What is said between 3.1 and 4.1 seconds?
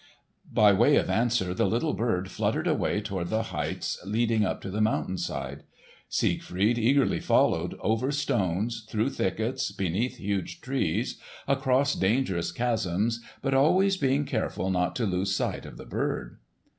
the heights